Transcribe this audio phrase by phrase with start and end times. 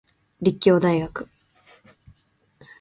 [0.41, 1.27] 立教大学